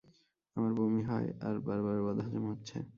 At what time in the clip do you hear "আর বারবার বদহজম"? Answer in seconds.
1.41-2.43